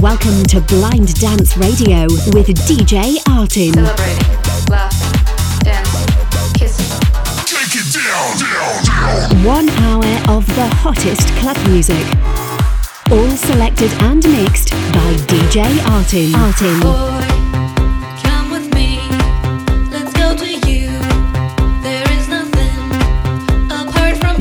Welcome 0.00 0.44
to 0.44 0.60
Blind 0.60 1.12
Dance 1.18 1.56
Radio 1.56 2.02
with 2.32 2.46
DJ 2.68 3.16
Artin. 3.24 3.74
Celebrating, 3.74 4.70
laugh, 4.70 5.60
dance, 5.64 6.52
kiss. 6.54 6.76
Take 7.46 7.74
it 7.74 7.92
down, 7.92 8.38
down, 8.38 8.84
down. 8.84 9.44
One 9.44 9.68
hour 9.70 10.36
of 10.36 10.46
the 10.54 10.68
hottest 10.68 11.26
club 11.38 11.56
music. 11.66 12.06
All 13.10 13.30
selected 13.30 13.92
and 14.04 14.22
mixed 14.30 14.70
by 14.70 15.14
DJ 15.26 15.64
Artin. 15.80 16.30
Artin. 16.30 17.15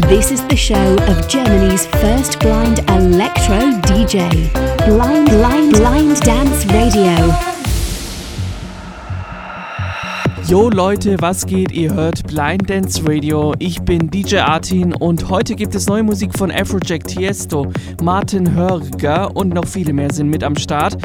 This 0.07 0.29
is 0.29 0.45
the 0.49 0.55
show 0.55 0.95
of 1.07 1.27
Germany's 1.27 1.87
first 1.87 2.39
blind 2.39 2.77
electro 2.89 3.57
DJ. 3.89 4.29
Blind, 4.85 5.29
blind, 5.29 5.71
blind 5.73 6.21
dance 6.21 6.63
radio. 6.67 7.33
Yo 10.47 10.69
Leute, 10.69 11.17
was 11.21 11.43
geht? 11.47 11.71
Ihr 11.71 11.91
hört 11.91 12.21
Blind 12.27 12.69
Dance 12.69 13.01
Radio. 13.03 13.55
Ich 13.57 13.81
bin 13.81 14.11
DJ 14.11 14.37
Artin 14.37 14.93
und 14.93 15.27
heute 15.27 15.55
gibt 15.55 15.73
es 15.73 15.87
neue 15.87 16.03
Musik 16.03 16.37
von 16.37 16.51
Afrojack 16.51 17.03
Tiesto, 17.05 17.71
Martin 18.03 18.53
Hörger 18.53 19.35
und 19.35 19.55
noch 19.55 19.65
viele 19.65 19.91
mehr 19.91 20.13
sind 20.13 20.29
mit 20.29 20.43
am 20.43 20.55
Start. 20.55 20.97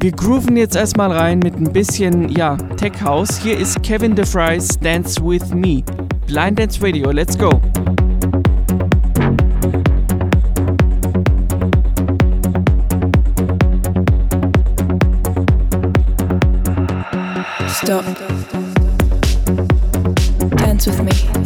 Wir 0.00 0.12
grooven 0.12 0.56
jetzt 0.56 0.76
erstmal 0.76 1.12
rein 1.12 1.40
mit 1.40 1.56
ein 1.56 1.70
bisschen, 1.70 2.30
ja, 2.30 2.56
Tech 2.78 3.02
House. 3.04 3.36
Hier 3.36 3.58
ist 3.58 3.82
Kevin 3.82 4.14
DeFries 4.14 4.78
Dance 4.78 5.20
With 5.22 5.52
Me. 5.52 5.82
Blind 6.26 6.58
Dance 6.58 6.80
Radio, 6.82 7.10
let's 7.10 7.36
go. 7.36 7.60
Stop. 17.82 18.04
Dance 20.56 20.86
with 20.86 21.02
me. 21.02 21.45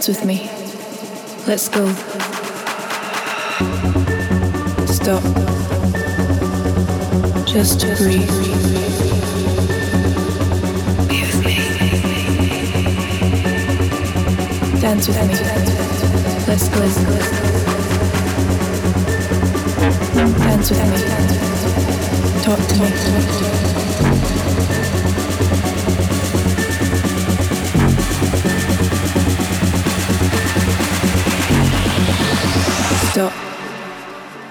Dance 0.00 0.08
with 0.08 0.24
me. 0.24 0.48
Let's 1.46 1.68
go. 1.68 1.86
Stop. 4.86 5.22
Just 7.46 7.80
breathe. 7.98 8.30
With 11.06 11.34
me. 11.44 11.56
Dance 14.80 15.06
with 15.06 15.20
me. 15.28 15.34
Let's 16.48 16.68
go. 16.70 16.80
Dance 20.38 20.70
with 20.70 20.82
me. 20.90 20.98
Talk 22.42 22.60
to 22.68 22.74
me. 24.24 24.29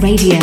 Radio. 0.00 0.39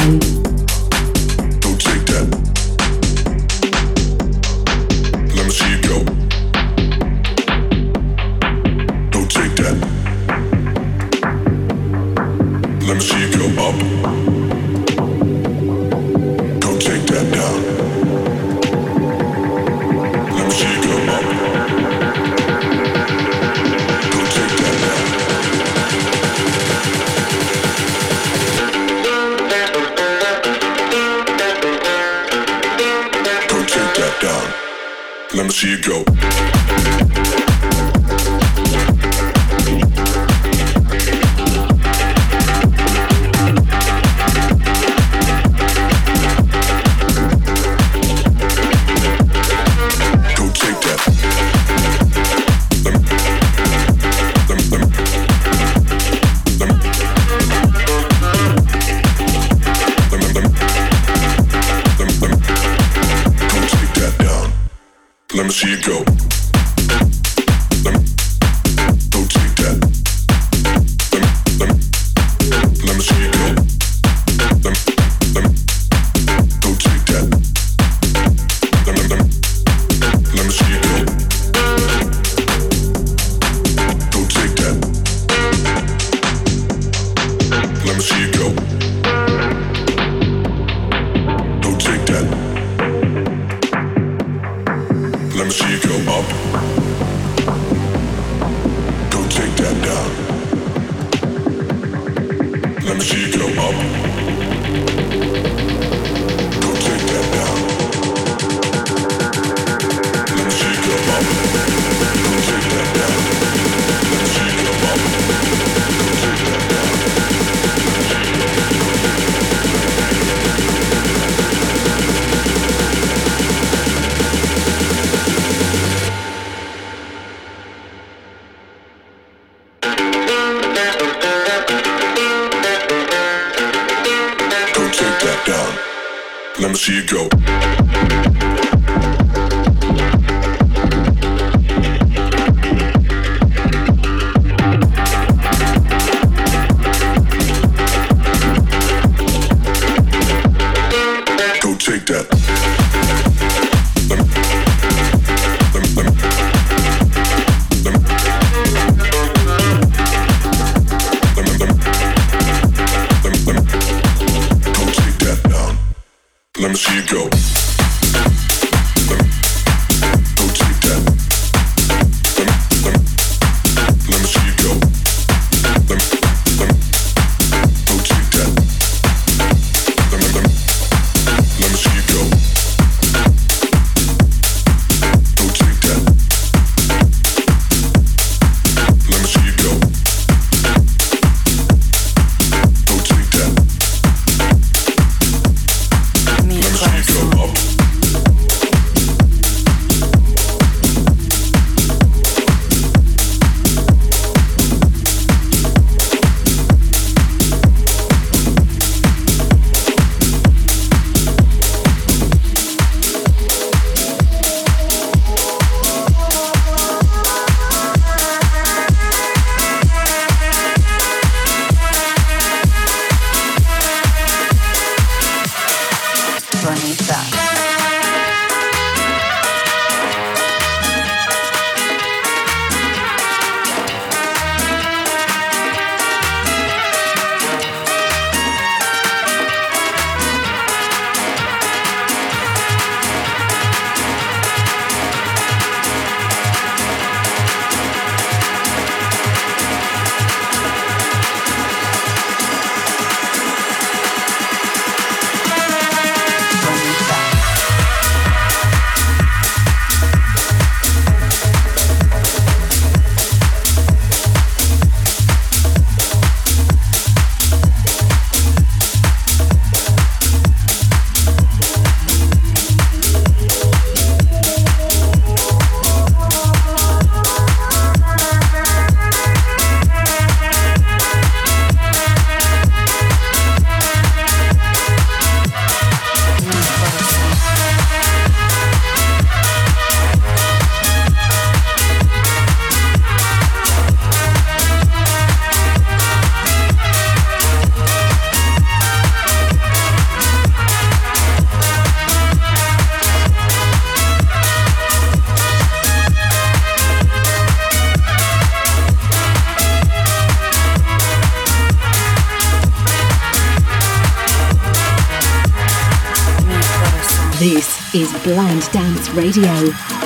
Blind 318.28 318.70
Dance 318.74 319.10
Radio. 319.12 319.97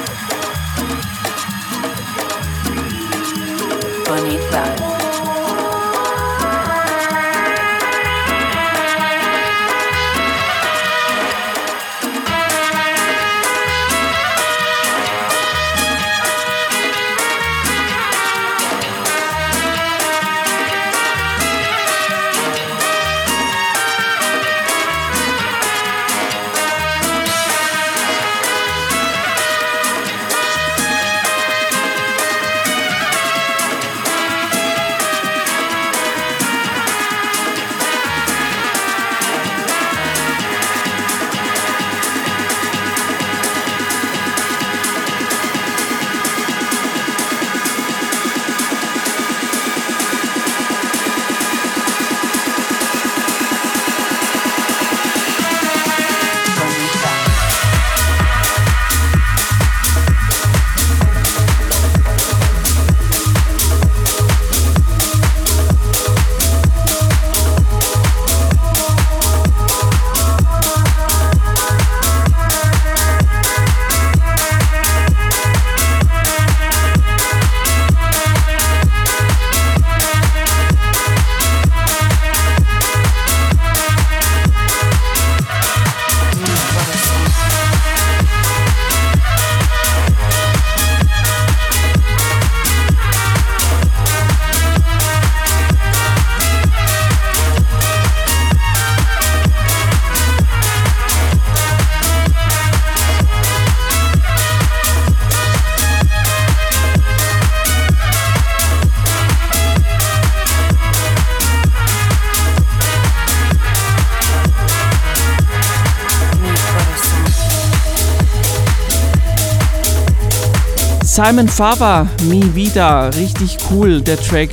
Simon 121.24 121.48
Faber, 121.48 122.08
Mi 122.24 122.42
Vida, 122.56 123.10
richtig 123.10 123.60
cool, 123.70 124.02
der 124.02 124.18
Track. 124.18 124.50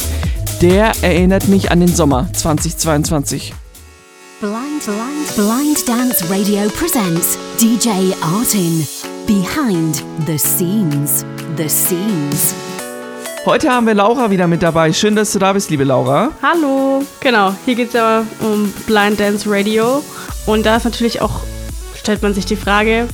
Der 0.61 0.93
erinnert 1.01 1.49
mich 1.49 1.71
an 1.71 1.81
den 1.81 1.89
Sommer 1.89 2.29
2022. 2.35 3.55
Blind, 4.41 4.85
blind, 4.85 5.35
blind 5.35 5.89
Dance 5.89 6.23
Radio 6.29 6.69
presents 6.79 7.39
DJ 7.59 8.13
Artin. 8.21 8.87
Behind 9.27 10.05
the 10.27 10.37
scenes. 10.37 11.25
The 11.57 11.71
scenes. 11.71 12.55
Heute 13.47 13.71
haben 13.71 13.87
wir 13.87 13.95
Laura 13.95 14.31
wieder 14.31 14.47
mit 14.47 14.63
dabei. 14.63 14.93
Schön, 14.93 15.17
dass 15.17 15.33
du 15.33 15.39
da 15.39 15.55
bist, 15.55 15.71
liebe 15.71 15.85
Laura. 15.85 16.33
Hallo, 16.43 17.03
genau, 17.21 17.55
hier 17.65 17.77
geht 17.77 17.89
es 17.89 17.95
ja 17.95 18.27
um 18.41 18.71
Blind 18.87 19.19
Dance 19.19 19.49
Radio 19.51 20.05
und 20.45 20.67
da 20.67 20.77
ist 20.77 20.85
natürlich 20.85 21.23
auch, 21.23 21.41
stellt 21.97 22.21
man 22.21 22.35
sich 22.35 22.45
die 22.45 22.57
Frage, 22.57 23.09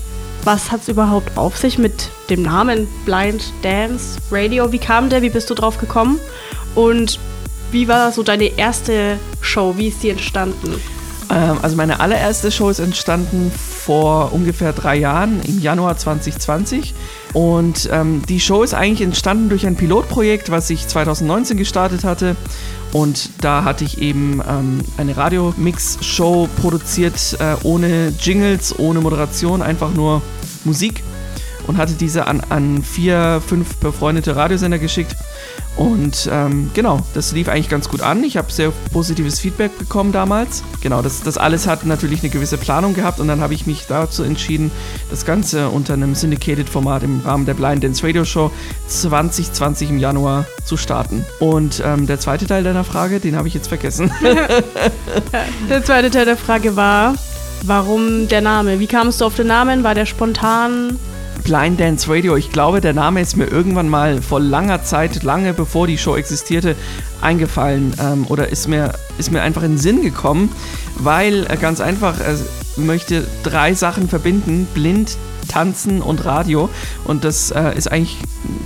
was 0.45 0.71
hat 0.71 0.83
es 0.83 0.89
überhaupt 0.89 1.37
auf 1.37 1.57
sich 1.57 1.79
mit 1.79 2.11
dem 2.29 2.43
Namen 2.43 2.87
Blind 3.05 3.53
Dance 3.63 4.19
Radio? 4.31 4.73
Wie 4.73 4.79
kam 4.79 5.09
der? 5.09 5.23
Wie 5.23 5.31
bist 5.31 5.49
du 5.51 5.55
drauf 5.55 5.79
gekommen? 5.79 6.21
Und 6.75 7.19
wie 7.71 7.89
war 7.89 8.13
so 8.13 8.23
deine 8.23 8.59
erste 8.59 9.19
Show? 9.41 9.75
Wie 9.77 9.89
ist 9.89 10.03
die 10.03 10.11
entstanden? 10.11 10.81
Ähm, 11.31 11.59
also 11.63 11.77
meine 11.77 12.01
allererste 12.01 12.51
Show 12.51 12.69
ist 12.69 12.79
entstanden 12.79 13.51
vor 13.85 14.33
ungefähr 14.33 14.73
drei 14.73 14.97
Jahren, 14.97 15.41
im 15.43 15.61
Januar 15.61 15.97
2020. 15.97 16.95
Und 17.35 17.89
ähm, 17.93 18.23
die 18.29 18.41
Show 18.41 18.63
ist 18.63 18.73
eigentlich 18.73 19.03
entstanden 19.03 19.49
durch 19.51 19.67
ein 19.67 19.77
Pilotprojekt, 19.77 20.51
was 20.51 20.71
ich 20.71 20.87
2019 20.87 21.57
gestartet 21.57 22.05
hatte. 22.05 22.37
Und 22.93 23.31
da 23.41 23.65
hatte 23.65 23.85
ich 23.85 23.99
eben 24.01 24.41
ähm, 24.49 24.81
eine 24.97 25.17
Radio-Mix-Show 25.17 26.49
produziert, 26.61 27.37
äh, 27.41 27.57
ohne 27.65 28.13
Jingles, 28.19 28.79
ohne 28.79 29.01
Moderation, 29.01 29.61
einfach 29.61 29.93
nur 29.93 30.23
Musik. 30.65 31.03
Und 31.67 31.79
hatte 31.79 31.95
diese 31.95 32.27
an, 32.27 32.43
an 32.49 32.83
vier, 32.83 33.43
fünf 33.47 33.77
befreundete 33.77 34.37
Radiosender 34.37 34.79
geschickt. 34.79 35.17
Und 35.77 36.29
ähm, 36.31 36.71
genau, 36.73 37.01
das 37.15 37.33
lief 37.33 37.49
eigentlich 37.49 37.69
ganz 37.69 37.89
gut 37.89 38.01
an. 38.01 38.23
Ich 38.23 38.37
habe 38.37 38.53
sehr 38.53 38.73
positives 38.93 39.41
Feedback 39.41 39.77
bekommen 39.77 40.13
damals. 40.13 40.63
Genau, 40.83 41.03
das, 41.03 41.23
das 41.23 41.37
alles 41.37 41.67
hat 41.67 41.85
natürlich 41.85 42.23
eine 42.23 42.31
gewisse 42.31 42.59
Planung 42.59 42.95
gehabt 42.95 43.19
und 43.19 43.27
dann 43.27 43.41
habe 43.41 43.55
ich 43.55 43.67
mich 43.67 43.87
dazu 43.89 44.23
entschieden, 44.23 44.71
das 45.11 45.25
Ganze 45.25 45.71
unter 45.71 45.95
einem 45.95 46.15
Syndicated-Format 46.15 47.03
im 47.03 47.23
Rahmen 47.25 47.45
der 47.45 47.55
Blind 47.55 47.83
Dance 47.83 48.07
Radio 48.07 48.25
Show 48.25 48.53
2020 48.87 49.91
im 49.91 49.99
Januar 49.99 50.45
zu 50.65 50.77
starten. 50.77 51.25
Und 51.41 51.83
ähm, 51.85 52.07
der 52.07 52.21
zweite 52.21 52.47
Teil 52.47 52.63
deiner 52.63 52.85
Frage, 52.85 53.19
den 53.19 53.35
habe 53.35 53.49
ich 53.49 53.55
jetzt 53.55 53.69
vergessen. 53.69 54.13
Der 55.69 55.85
zweite 55.85 56.11
Teil 56.11 56.25
der 56.25 56.37
Frage 56.37 56.77
war, 56.77 57.15
Warum 57.67 58.29
der 58.29 58.43
Name? 58.43 58.79
Wie 58.79 58.87
kamst 58.87 59.23
du 59.23 59.25
auf 59.25 59.37
den 59.37 59.47
Namen? 59.47 59.85
War 59.85 59.95
der 59.95 60.05
spontan? 60.05 60.99
Blind 61.45 61.79
Dance 61.79 62.11
Radio. 62.11 62.37
Ich 62.37 62.51
glaube, 62.51 62.81
der 62.81 62.95
Name 62.95 63.21
ist 63.21 63.37
mir 63.37 63.47
irgendwann 63.47 63.89
mal 63.89 64.23
vor 64.23 64.41
langer 64.41 64.83
Zeit, 64.83 65.23
lange 65.23 65.53
bevor 65.53 65.87
die 65.87 65.99
Show 65.99 66.17
existierte, 66.17 66.75
eingefallen 67.21 67.95
ähm, 68.01 68.27
oder 68.29 68.49
ist 68.49 68.67
mir, 68.67 68.93
ist 69.19 69.31
mir 69.31 69.43
einfach 69.43 69.63
in 69.63 69.73
den 69.73 69.79
Sinn 69.79 70.03
gekommen, 70.03 70.51
weil 70.99 71.47
äh, 71.51 71.57
ganz 71.57 71.81
einfach 71.81 72.19
äh, 72.21 72.35
möchte 72.81 73.27
drei 73.43 73.75
Sachen 73.75 74.09
verbinden: 74.09 74.67
blind, 74.73 75.19
tanzen 75.49 76.01
und 76.01 76.25
Radio. 76.25 76.71
Und 77.05 77.25
das 77.25 77.51
äh, 77.51 77.77
ist 77.77 77.93
eigentlich 77.93 78.17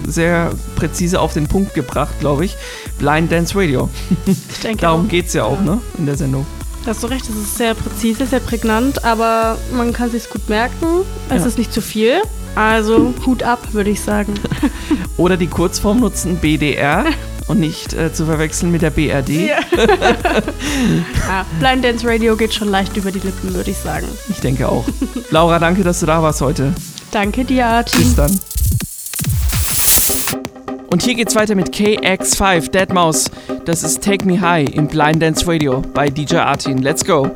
sehr 0.07 0.53
präzise 0.77 1.21
auf 1.21 1.33
den 1.35 1.49
Punkt 1.49 1.75
gebracht, 1.75 2.15
glaube 2.21 2.45
ich. 2.45 2.57
Blind 2.99 3.33
Dance 3.33 3.59
Radio. 3.59 3.91
Ich 4.27 4.61
denke 4.61 4.79
Darum 4.83 5.09
geht 5.09 5.27
es 5.27 5.33
ja 5.35 5.45
auch, 5.45 5.59
Ja. 5.59 5.65
ne? 5.75 5.81
In 5.99 6.07
der 6.07 6.17
Sendung. 6.17 6.47
Da 6.89 6.95
hast 6.95 7.03
du 7.03 7.09
recht, 7.09 7.29
es 7.29 7.37
ist 7.37 7.59
sehr 7.59 7.75
präzise, 7.75 8.25
sehr 8.25 8.41
prägnant, 8.41 9.05
aber 9.05 9.59
man 9.75 9.93
kann 9.93 10.11
sich 10.11 10.31
gut 10.31 10.49
merken. 10.49 10.87
Es 11.29 11.43
Ja. 11.43 11.47
ist 11.47 11.59
nicht 11.59 11.71
zu 11.71 11.83
viel. 11.83 12.23
Also 12.55 13.13
Hut 13.27 13.43
ab, 13.43 13.59
würde 13.75 13.91
ich 13.91 14.01
sagen. 14.01 14.33
Oder 15.19 15.37
die 15.37 15.49
Kurzform 15.49 16.01
nutzen 16.01 16.37
BDR 16.39 17.05
und 17.47 17.61
nicht 17.61 17.93
äh, 17.93 18.11
zu 18.11 18.25
verwechseln 18.25 18.73
mit 18.73 18.81
der 18.81 18.89
BRD. 18.89 19.29
Ja. 19.29 19.59
ja, 21.29 21.45
Blind 21.59 21.85
Dance 21.85 22.09
Radio 22.09 22.35
geht 22.39 22.55
schon 22.55 22.71
leicht 22.71 22.97
über 22.97 23.13
die 23.13 23.21
Lippen, 23.21 23.53
würde 23.53 23.71
ich 23.71 23.77
sagen. 23.77 24.07
Ich 24.31 24.41
denke 24.41 24.67
auch. 24.67 24.87
Laura, 25.31 25.59
danke, 25.59 25.85
dass 25.85 26.01
du 26.01 26.07
da 26.07 26.23
warst 26.23 26.41
heute. 26.41 26.73
Danke 27.11 27.45
dir, 27.45 27.67
Artin. 27.67 28.01
Bis 28.01 28.15
dann. 28.17 28.41
Und 30.91 31.03
hier 31.03 31.15
geht's 31.15 31.35
weiter 31.35 31.55
mit 31.55 31.69
KX5, 31.69 32.71
Deadmaus. 32.71 33.31
Das 33.67 33.83
ist 33.83 34.03
Take 34.03 34.25
Me 34.25 34.41
High 34.41 34.69
im 34.75 34.89
Blind 34.89 35.23
Dance 35.23 35.47
Radio 35.47 35.83
bei 35.93 36.09
DJ 36.09 36.37
Artin. 36.37 36.79
Let's 36.79 37.05
go. 37.05 37.31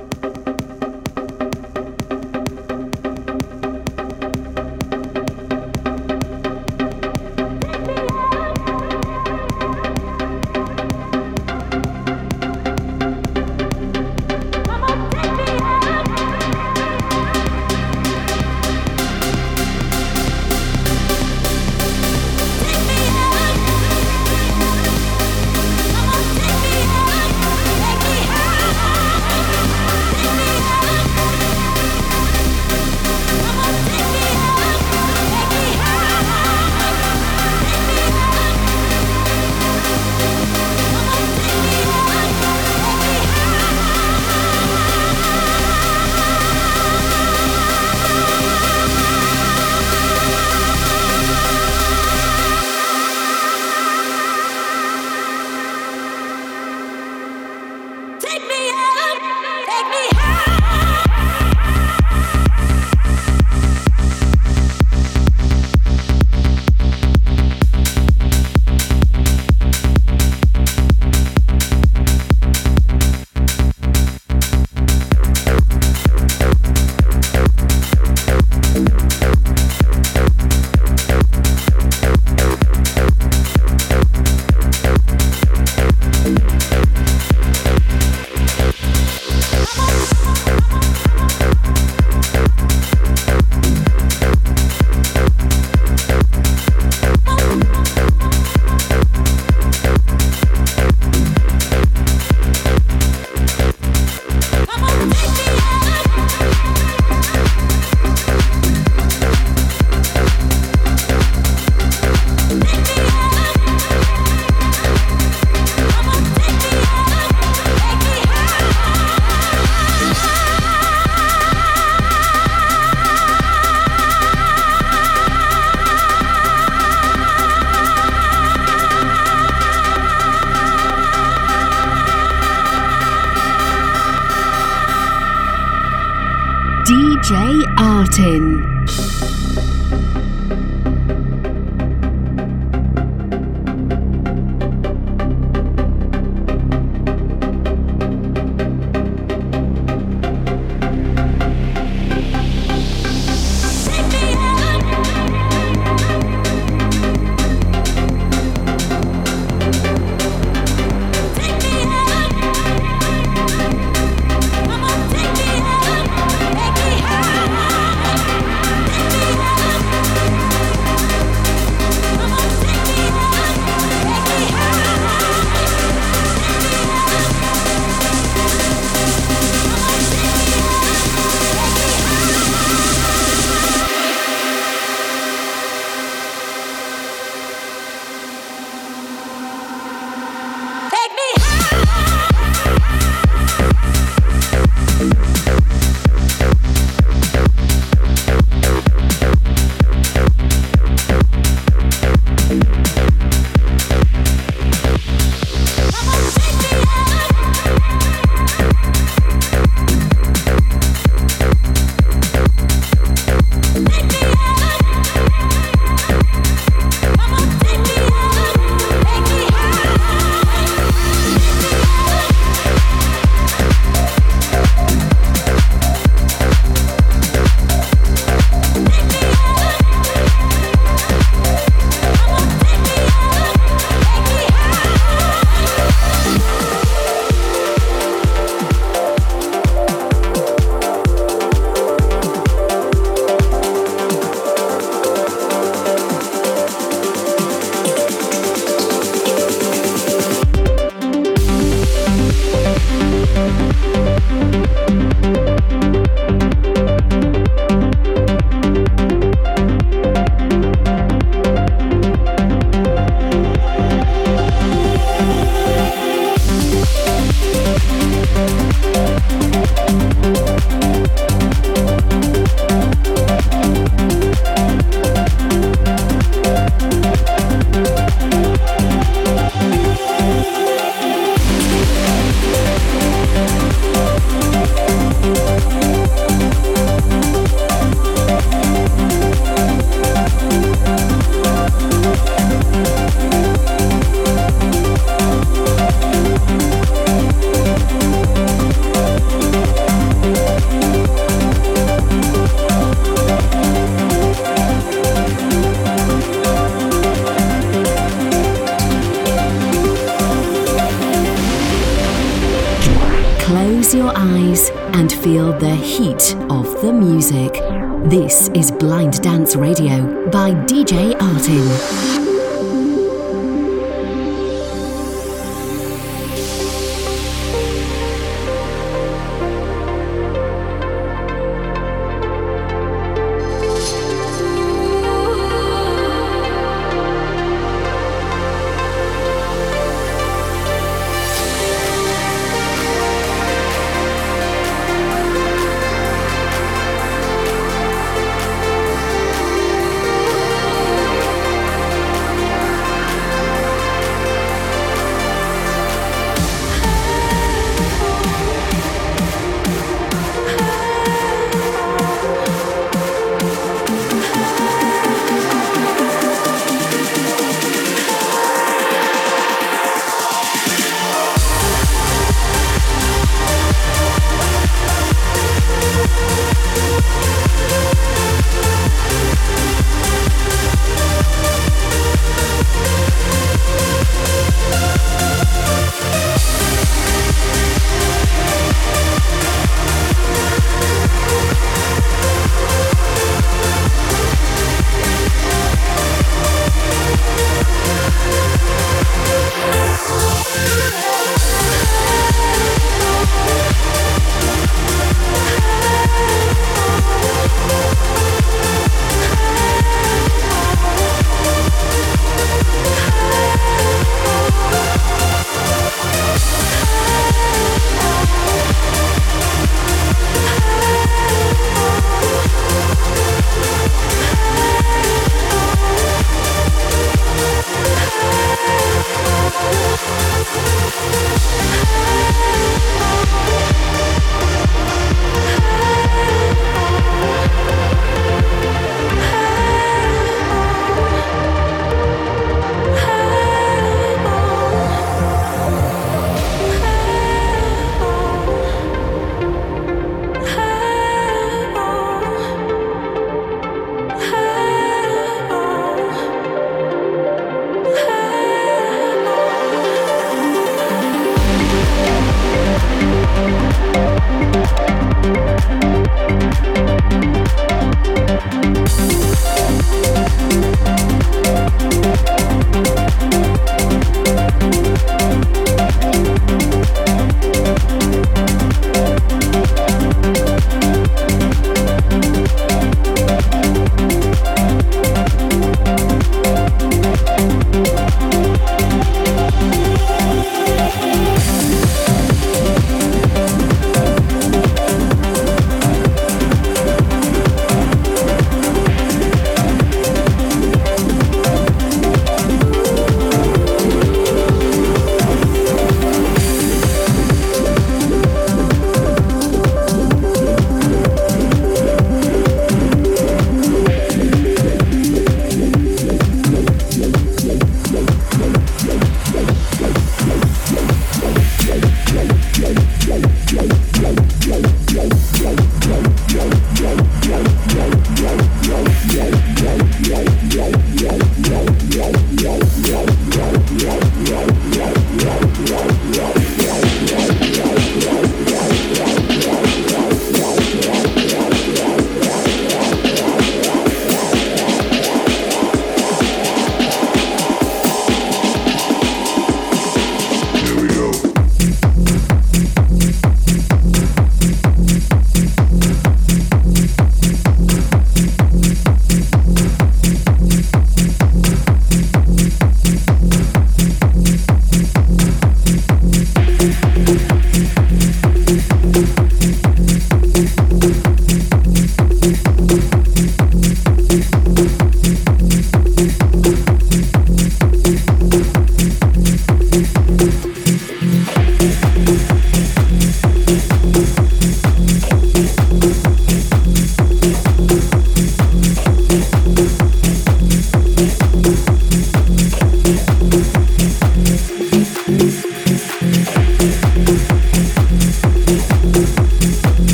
Thank 138.63 139.01
you 139.01 139.12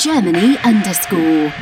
Germany 0.00 0.56
underscore. 0.64 1.52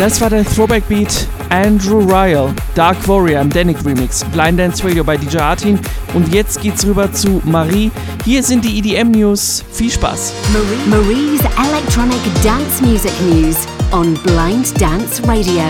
Das 0.00 0.18
war 0.18 0.30
der 0.30 0.46
Throwback 0.46 0.88
Beat 0.88 1.28
Andrew 1.50 1.98
Ryle, 1.98 2.54
Dark 2.74 3.06
Warrior 3.06 3.42
im 3.42 3.50
Danik 3.50 3.84
Remix, 3.84 4.24
Blind 4.32 4.58
Dance 4.58 4.82
Radio 4.82 5.04
bei 5.04 5.18
DJ 5.18 5.36
Artin. 5.36 5.78
Und 6.14 6.32
jetzt 6.32 6.62
geht's 6.62 6.86
rüber 6.86 7.12
zu 7.12 7.42
Marie. 7.44 7.90
Hier 8.24 8.42
sind 8.42 8.64
die 8.64 8.78
EDM 8.78 9.10
News. 9.10 9.62
Viel 9.70 9.90
Spaß. 9.90 10.32
Marie, 10.54 10.88
Marie's 10.88 11.42
Electronic 11.42 12.18
Dance 12.42 12.82
Music 12.82 13.12
News 13.28 13.56
on 13.92 14.14
Blind 14.22 14.80
Dance 14.80 15.22
Radio. 15.28 15.64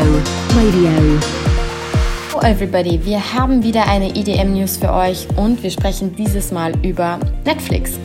Radio. 0.55 1.18
Hello 2.33 2.47
everybody, 2.47 3.05
wir 3.05 3.20
haben 3.35 3.64
wieder 3.64 3.89
eine 3.89 4.14
EDM 4.14 4.53
News 4.53 4.76
für 4.76 4.93
euch 4.93 5.26
und 5.35 5.61
wir 5.61 5.72
sprechen 5.72 6.14
dieses 6.14 6.53
Mal 6.53 6.72
über 6.85 7.18
Netflix 7.45 7.99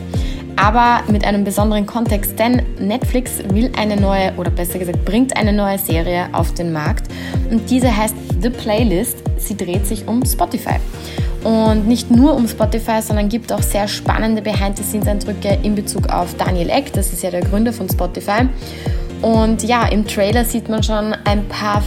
aber 0.56 1.02
mit 1.10 1.24
einem 1.24 1.44
besonderen 1.44 1.86
Kontext, 1.86 2.38
denn 2.38 2.62
Netflix 2.78 3.38
will 3.50 3.70
eine 3.78 3.96
neue, 3.96 4.32
oder 4.36 4.50
besser 4.50 4.78
gesagt, 4.78 5.04
bringt 5.04 5.36
eine 5.36 5.52
neue 5.52 5.78
Serie 5.78 6.28
auf 6.32 6.54
den 6.54 6.72
Markt 6.72 7.10
und 7.50 7.70
diese 7.70 7.94
heißt 7.94 8.14
The 8.40 8.50
Playlist. 8.50 9.18
Sie 9.38 9.56
dreht 9.56 9.86
sich 9.86 10.06
um 10.08 10.24
Spotify. 10.24 10.76
Und 11.44 11.86
nicht 11.86 12.10
nur 12.10 12.34
um 12.34 12.48
Spotify, 12.48 13.00
sondern 13.00 13.28
gibt 13.28 13.52
auch 13.52 13.62
sehr 13.62 13.86
spannende 13.86 14.42
Behind-the-Scenes-Eindrücke 14.42 15.58
in 15.62 15.76
Bezug 15.76 16.08
auf 16.08 16.34
Daniel 16.36 16.70
Eck, 16.70 16.92
das 16.92 17.12
ist 17.12 17.22
ja 17.22 17.30
der 17.30 17.42
Gründer 17.42 17.72
von 17.72 17.88
Spotify. 17.88 18.48
Und 19.22 19.62
ja, 19.62 19.86
im 19.86 20.06
Trailer 20.06 20.44
sieht 20.44 20.68
man 20.68 20.82
schon 20.82 21.14
ein 21.24 21.46
paar 21.48 21.82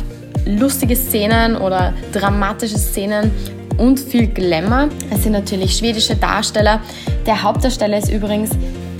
lustige 0.45 0.95
Szenen 0.95 1.57
oder 1.57 1.93
dramatische 2.13 2.78
Szenen 2.78 3.32
und 3.80 3.99
viel 3.99 4.27
Glamour. 4.27 4.89
Es 5.09 5.23
sind 5.23 5.32
natürlich 5.32 5.77
schwedische 5.77 6.15
Darsteller. 6.15 6.82
Der 7.25 7.41
Hauptdarsteller 7.41 7.97
ist 7.97 8.11
übrigens 8.11 8.51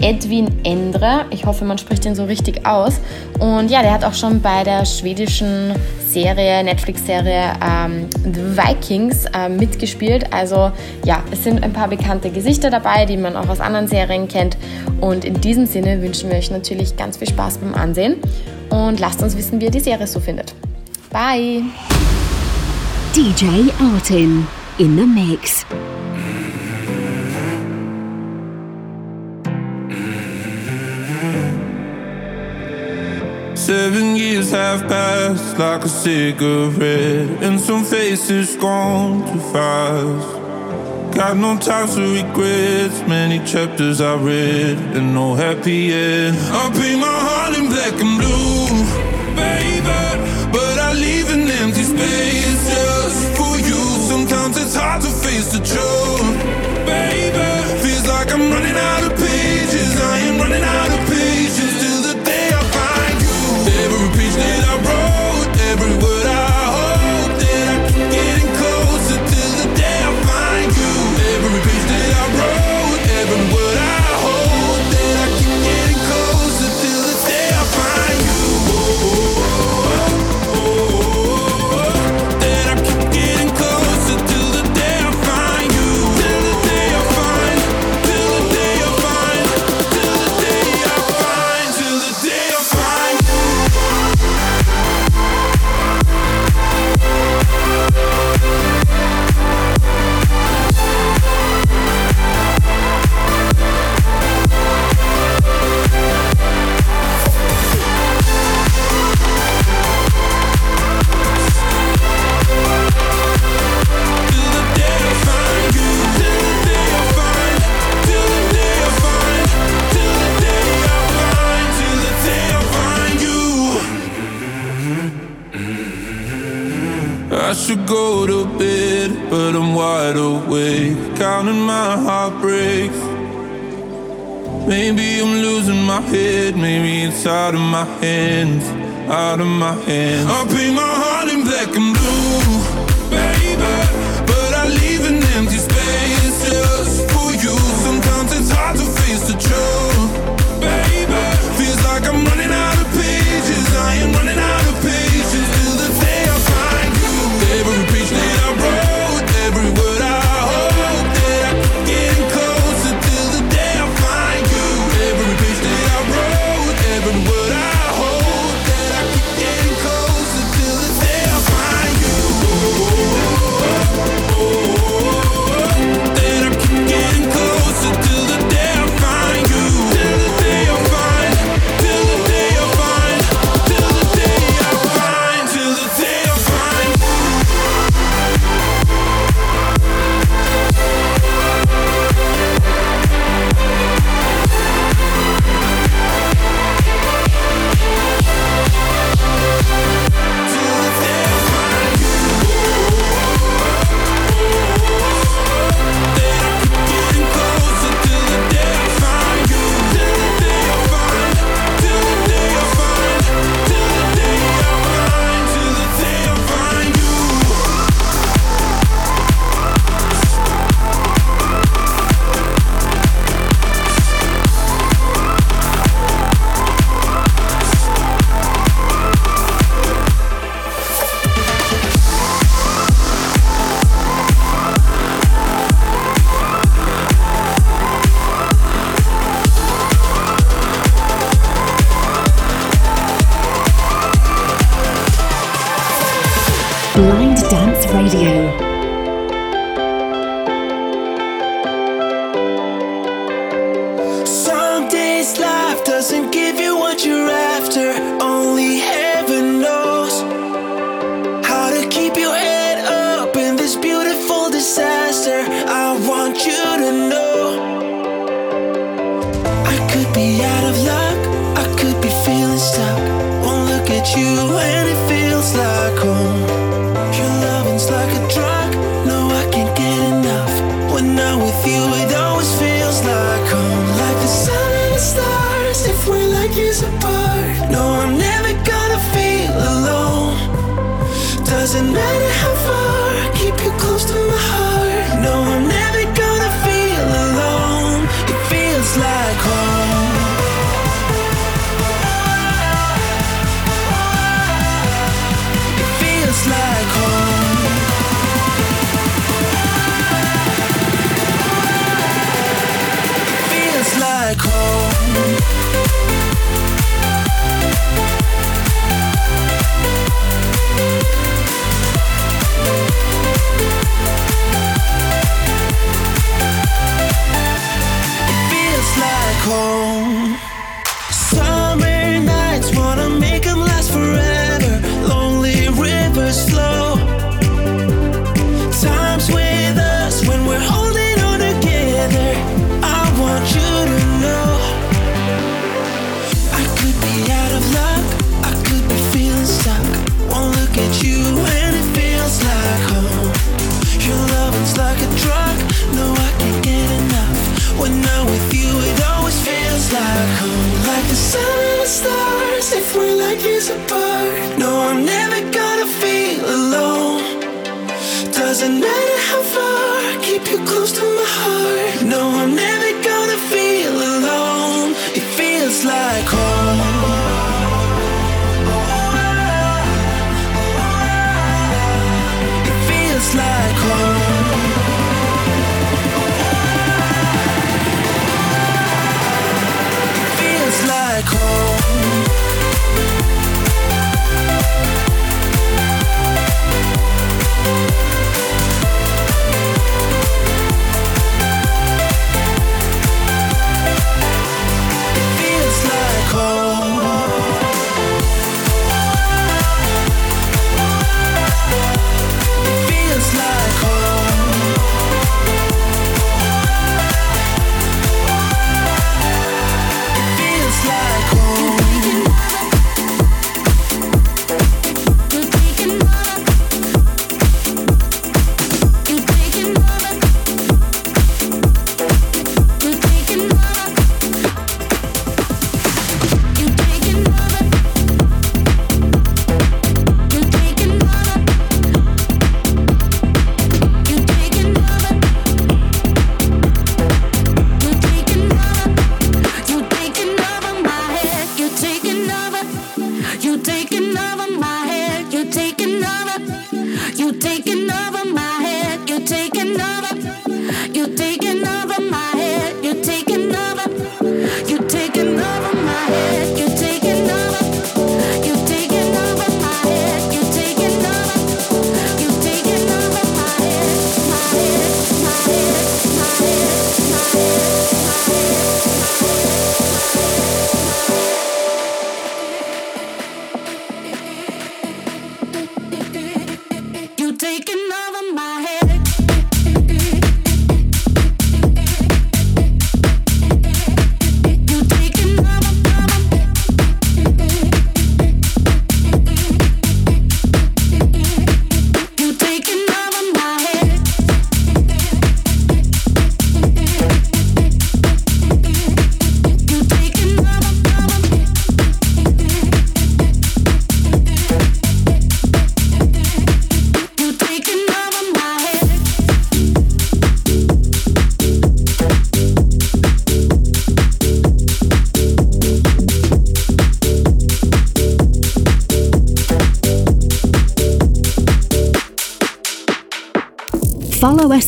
Edwin 0.02 0.48
Endre. 0.64 1.26
Ich 1.30 1.46
hoffe, 1.46 1.66
man 1.66 1.78
spricht 1.78 2.06
ihn 2.06 2.16
so 2.16 2.24
richtig 2.26 2.66
aus. 2.66 3.00
Und 3.40 3.70
ja, 3.70 3.82
der 3.82 3.94
hat 3.94 4.04
auch 4.04 4.14
schon 4.14 4.42
bei 4.42 4.64
der 4.64 4.86
schwedischen 4.86 5.74
Serie, 6.08 6.64
Netflix-Serie 6.64 7.54
ähm, 7.62 8.08
The 8.24 8.58
Vikings 8.58 9.26
äh, 9.26 9.50
mitgespielt. 9.50 10.32
Also 10.32 10.72
ja, 11.04 11.22
es 11.32 11.44
sind 11.44 11.64
ein 11.64 11.74
paar 11.74 11.88
bekannte 11.88 12.30
Gesichter 12.30 12.70
dabei, 12.70 13.06
die 13.06 13.18
man 13.18 13.36
auch 13.36 13.50
aus 13.50 13.60
anderen 13.60 13.88
Serien 13.88 14.28
kennt. 14.28 14.58
Und 15.02 15.26
in 15.26 15.40
diesem 15.42 15.66
Sinne 15.66 16.02
wünschen 16.02 16.30
wir 16.30 16.38
euch 16.38 16.52
natürlich 16.52 16.96
ganz 16.96 17.18
viel 17.18 17.28
Spaß 17.28 17.60
beim 17.60 17.76
Ansehen. 17.76 18.16
Und 18.70 19.00
lasst 19.00 19.22
uns 19.22 19.36
wissen, 19.36 19.60
wie 19.60 19.66
ihr 19.66 19.72
die 19.72 19.80
Serie 19.80 20.08
so 20.08 20.20
findet. 20.20 20.54
Bye! 21.12 21.64
DJ 23.16 23.72
Artin 23.80 24.48
in 24.80 24.96
the 24.96 25.06
mix. 25.06 25.66
Seven 33.56 34.16
years 34.16 34.52
have 34.52 34.88
passed 34.88 35.58
like 35.60 35.84
a 35.84 35.90
cigarette, 35.90 37.44
and 37.44 37.60
some 37.60 37.84
faces 37.84 38.56
gone 38.56 39.22
too 39.30 39.40
fast. 39.52 40.40
Got 41.16 41.36
no 41.36 41.58
time 41.58 41.88
for 41.88 42.00
regrets, 42.00 43.02
many 43.06 43.40
chapters 43.46 44.00
I 44.00 44.16
read, 44.16 44.78
and 44.96 45.14
no 45.14 45.36
happy 45.36 45.92
end. 45.92 46.38
I 46.52 46.70
paint 46.72 47.02
my 47.02 47.18
heart 47.28 47.58
in 47.58 47.66
black 47.68 47.96
and 48.06 48.18
blue, 48.22 48.70
baby, 49.36 49.82
but 50.54 50.80
I 50.80 50.94
leave 50.94 51.30
an 51.30 51.52
empty 51.62 51.84
space 51.84 52.62
just 52.74 53.38
for 53.38 53.49
it's 54.70 54.78
hard 54.78 55.02
to 55.02 55.10
face 55.10 55.52
the 55.52 55.58
truth, 55.66 56.38
baby. 56.86 57.82
Feels 57.82 58.08
like 58.08 58.32
I'm 58.32 58.52
running 58.52 58.78
out 58.78 59.04
of 59.04 59.18
pages, 59.18 60.00
I 60.00 60.20
am 60.30 60.38
running 60.38 60.62
out 60.62 60.92
of 60.94 61.09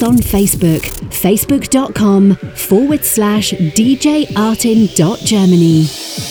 on 0.03 0.17
Facebook, 0.17 0.81
facebook.com 1.09 2.35
forward 2.55 3.03
slash 3.03 3.51
djartin.germany. 3.51 6.30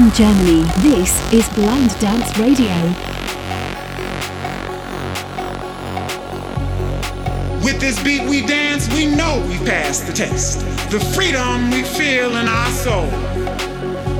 From 0.00 0.10
Germany, 0.12 0.62
this 0.78 1.30
is 1.30 1.46
Blind 1.50 1.90
Dance 2.00 2.38
Radio. 2.38 2.72
With 7.62 7.78
this 7.80 8.02
beat 8.02 8.22
we 8.26 8.46
dance, 8.46 8.88
we 8.94 9.04
know 9.04 9.44
we 9.46 9.58
passed 9.66 10.06
the 10.06 10.12
test. 10.14 10.60
The 10.90 11.00
freedom 11.14 11.70
we 11.70 11.82
feel 11.82 12.34
in 12.36 12.48
our 12.48 12.70
soul. 12.70 13.04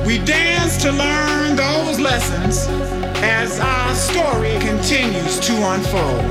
We 0.05 0.19
dance 0.19 0.79
to 0.83 0.91
learn 0.91 1.55
those 1.55 1.99
lessons 1.99 2.67
as 3.23 3.59
our 3.59 3.95
story 3.95 4.59
continues 4.59 5.39
to 5.39 5.53
unfold. 5.73 6.25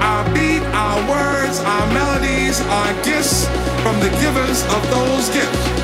Our 0.00 0.24
beat, 0.32 0.62
our 0.72 1.00
words, 1.06 1.60
our 1.60 1.86
melodies 1.92 2.62
are 2.62 2.94
gifts 3.02 3.46
from 3.82 4.00
the 4.00 4.08
givers 4.22 4.62
of 4.72 4.90
those 4.90 5.28
gifts. 5.28 5.79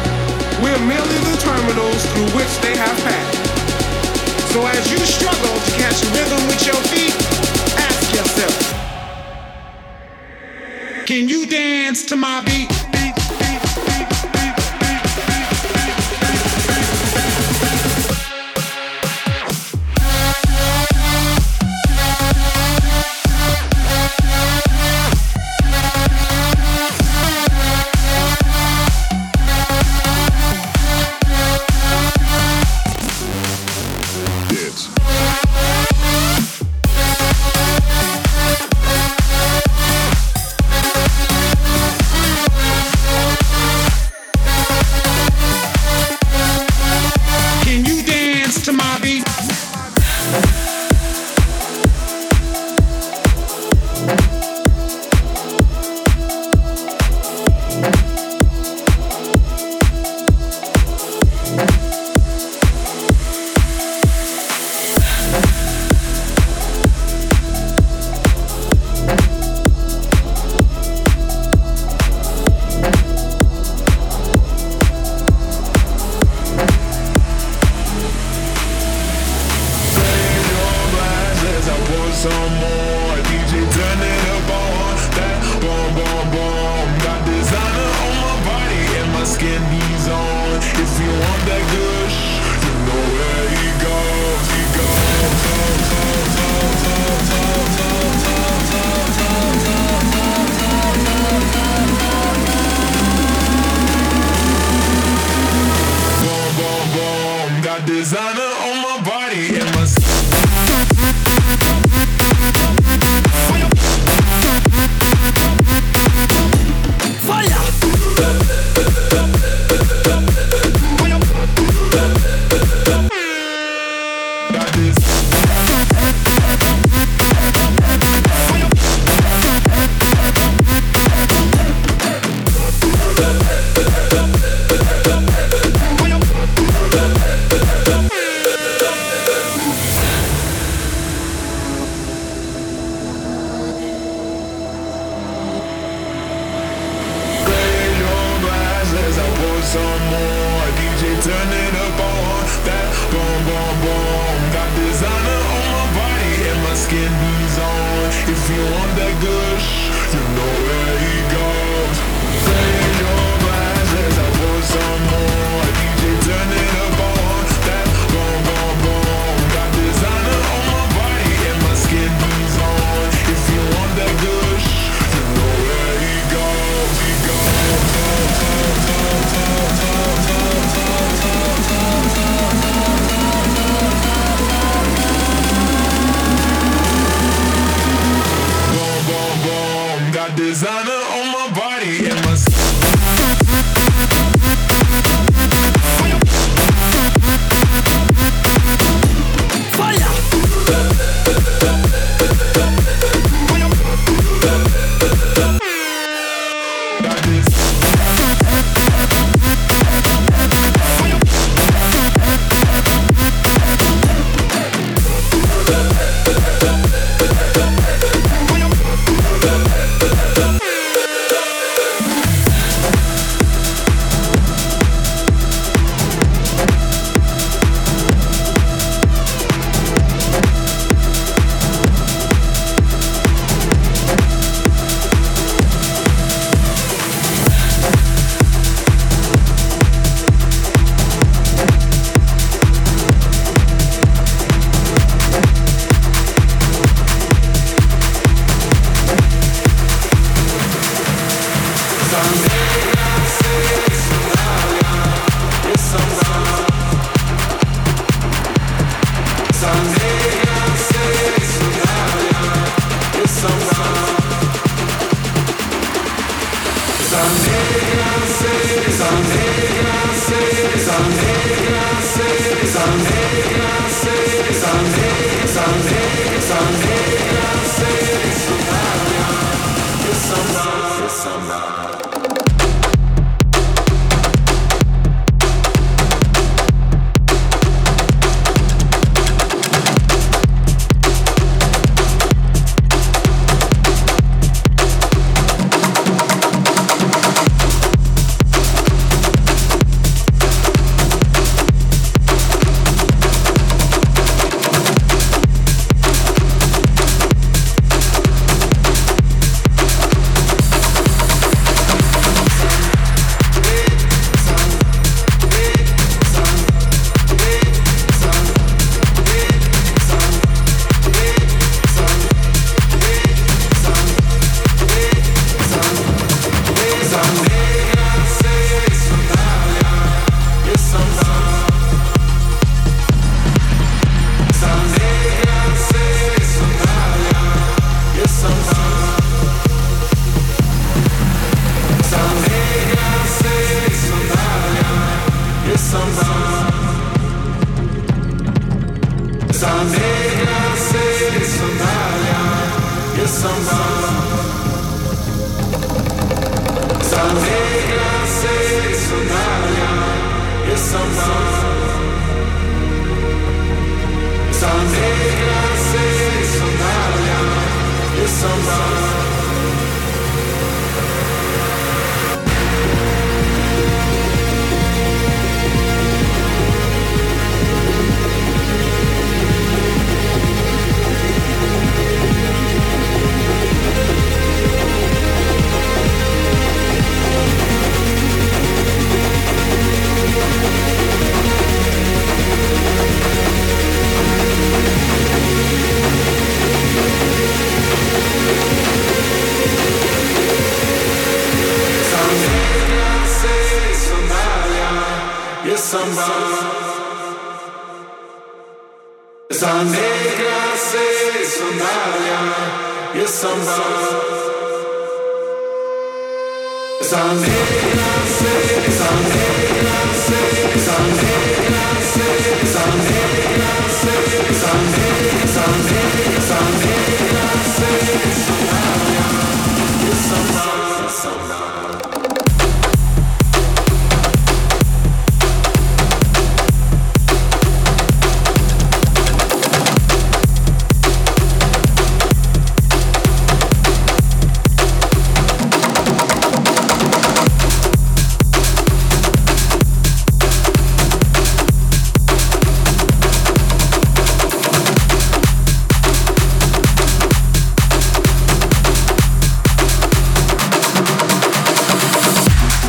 We're 0.63 0.79
merely 0.79 1.19
the 1.29 1.37
terminals 1.39 2.07
through 2.13 2.31
which 2.37 2.53
they 2.61 2.77
have 2.77 2.97
passed. 3.05 4.53
So 4.53 4.67
as 4.67 4.91
you 4.91 4.99
struggle 4.99 5.55
to 5.55 5.71
catch 5.73 6.03
rhythm 6.17 6.41
with 6.49 6.65
your 6.67 6.81
feet, 6.89 7.15
ask 7.77 8.15
yourself, 8.15 8.57
can 11.07 11.29
you 11.29 11.47
dance 11.47 12.07
to 12.07 12.17
my 12.17 12.41
beat? 12.41 12.86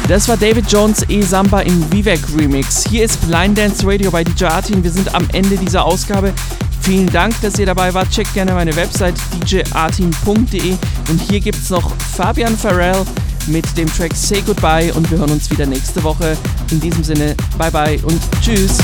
Das 0.08 0.30
war 0.30 0.38
David 0.38 0.72
Jones 0.72 1.04
E-Samba 1.10 1.62
im 1.62 1.92
Vivek 1.92 2.22
Remix. 2.34 2.86
Hier 2.90 3.04
ist 3.04 3.20
Blind 3.28 3.58
Dance 3.58 3.86
Radio 3.86 4.10
bei 4.10 4.24
DJ 4.24 4.46
Artin. 4.46 4.82
Wir 4.82 4.92
sind 4.92 5.14
am 5.14 5.28
Ende 5.34 5.58
dieser 5.58 5.84
Ausgabe. 5.84 6.34
Vielen 6.80 7.12
Dank, 7.12 7.36
dass 7.42 7.60
ihr 7.60 7.66
dabei 7.66 7.94
wart. 7.94 8.10
Checkt 8.10 8.34
gerne 8.34 8.54
meine 8.54 8.74
Website 8.78 9.16
djartin.de 9.46 10.76
und 11.10 11.22
hier 11.30 11.42
gibt 11.42 11.58
es 11.58 11.70
noch 11.70 11.92
Fabian 12.16 12.58
Farrell 12.58 13.04
mit 13.48 13.66
dem 13.78 13.92
Track 13.94 14.16
Say 14.16 14.42
Goodbye 14.46 14.94
und 14.94 15.12
wir 15.12 15.18
hören 15.18 15.32
uns 15.32 15.52
wieder 15.52 15.66
nächste 15.66 16.02
Woche. 16.02 16.38
In 16.72 16.80
diesem 16.80 17.04
Sinne, 17.04 17.36
bye 17.58 17.72
bye 17.72 18.00
und 18.04 18.22
tschüss. 18.42 18.78